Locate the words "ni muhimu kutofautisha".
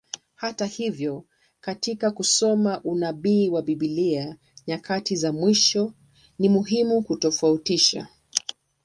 6.39-8.07